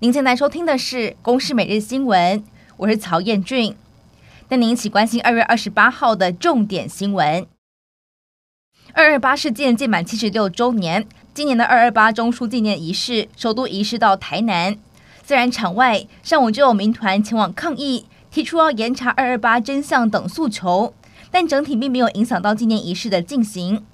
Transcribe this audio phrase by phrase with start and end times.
[0.00, 2.38] 您现在收听的是《公视每日新闻》，
[2.76, 3.74] 我是曹彦俊，
[4.46, 7.44] 带您一起关心二月二十八号的重点新闻。
[8.92, 14.78] 二二八事件届满七十六周年，今年的二二八中枢纪念仪式首度移师到台南。
[15.24, 20.94] 虽然场外上午就有民团前往抗议，提出要严查二二八真相等诉求，
[21.32, 23.84] 但整体并没有影响到纪念仪式的进行。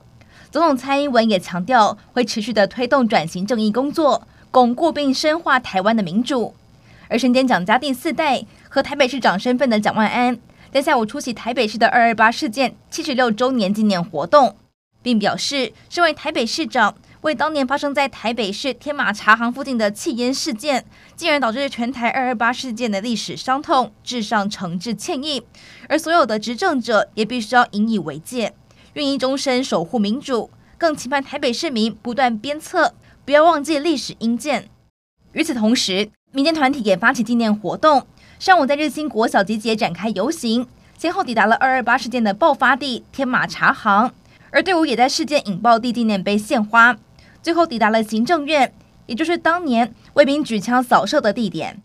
[0.51, 4.29] 总统蔡英文也强调，会持续的推动转型正义工作。
[4.55, 6.55] 巩固并深化台湾的民主，
[7.09, 10.39] 而身兼蒋家第四代和台北市长身份的蒋万安，
[10.71, 14.57] 在下午出席台北市的二二八事件七十六周年纪念活动，
[15.03, 20.85] 并表示，身为台北市长，为当年发生在台北市天马茶行附近的弃烟事件，
[21.17, 25.43] 竟然导致全台二二八事件的历史伤痛，致上诚挚歉意。
[25.89, 28.55] 而所有的执政者也必须要引以为戒，
[28.93, 32.95] 愿意终身守护民主，更期盼台北市民不断鞭策。
[33.25, 34.69] 不要忘记历史殷鉴。
[35.33, 38.07] 与此同时，民间团体也发起纪念活动，
[38.39, 40.67] 上午在日新国小集结展开游行，
[40.99, 44.13] 先后抵达了二二八事件的爆发地天马茶行，
[44.51, 46.99] 而队伍也在事件引爆地纪念碑献花，
[47.43, 48.75] 最后抵达了行政院，
[49.07, 51.83] 也就是当年卫兵举枪扫射的地点。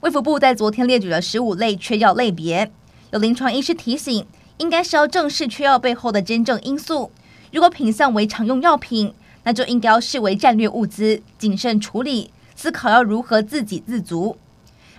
[0.00, 2.70] 卫福部在昨天列举了十五类缺药类别，
[3.10, 4.24] 有临床医师提醒，
[4.58, 7.10] 应该是要正视缺药背后的真正因素，
[7.52, 9.12] 如果品项为常用药品。
[9.46, 14.36] 那就应该要视为战略物资，谨慎处理，思考要如何自给自足。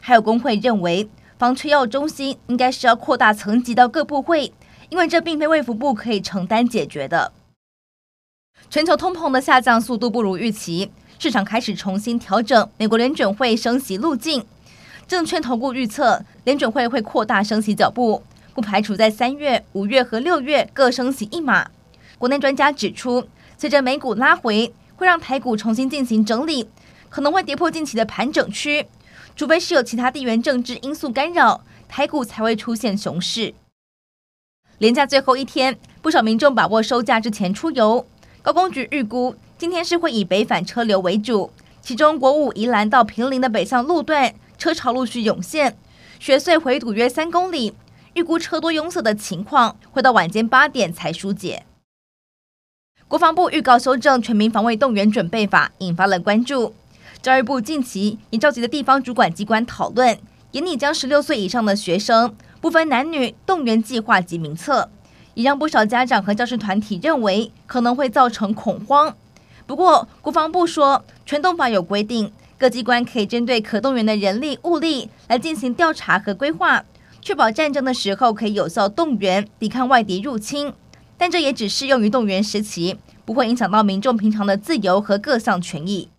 [0.01, 4.53] 还有工会认为，防缺药中心应该是要扩大层级到各部会，
[4.87, 7.33] 因为这并非卫福部可以承担解决的。
[8.69, 14.45] 全球通膨的下降速度不如预期，市场开始重新调整美国联准会升息路径。
[15.05, 21.69] 证券投顾预测，联准会会扩大升息脚步，不排除在三月、五月和六月各升息一码。
[22.17, 23.27] 国内专家指出，
[23.57, 26.69] 随着美股拉回，会让台股重新进行整理，
[27.09, 28.85] 可能会跌破近期的盘整区。
[29.35, 33.53] 除非是有其他地缘政治因素干扰，台股才会出现熊市。
[34.77, 38.05] 连假最后一天，不少民众把握收假之前出游。
[38.43, 45.77] 高公局预估，今天是会以北返车流为主，其中国五宜兰到坪林的北向路段车潮陆续涌现，
[46.19, 47.73] 雪隧回堵约三公里，
[48.13, 51.65] 预估车多拥塞的情况会到晚间八点才疏解。
[53.09, 56.73] 国防部预告修正《全民防卫动员准备法》，引发了关注。
[57.21, 60.17] 教育部近期已召集了地方主管机关讨论，
[60.51, 64.89] 严拟将十六岁以上的学生不分男女动员计划及名册，
[65.35, 69.15] 也让不少家长和教师团体认为可能会造成恐慌。
[69.65, 76.83] 不过，国防部说，全动法有规定，各机关可以针对可动员的人力物力来进行调查和规划，
[77.21, 80.73] 确保战争的时候可以有效动员，抵抗外敌入侵。
[81.17, 86.09] 但这也只适用于动员时期，不会影响到民众平常的自由和各项权益。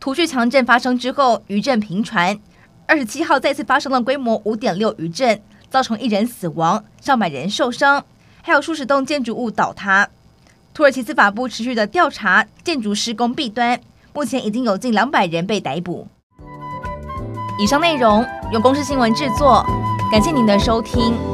[0.00, 2.38] 土叙强震发生之后，余震频传。
[2.86, 5.40] 二十七号再次发生了规模五点六余震，
[5.70, 8.04] 造成一人死亡，上百人受伤，
[8.42, 10.10] 还有数十栋建筑物倒塌。
[10.74, 13.80] 土耳其司法部持续的调查建筑施工弊端，
[14.12, 16.06] 目前已经有近两百人被逮捕。
[17.58, 19.64] 以上内容由公视新闻制作，
[20.10, 21.33] 感谢您的收听。